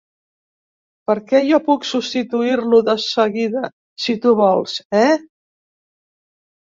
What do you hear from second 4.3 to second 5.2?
vols, eh?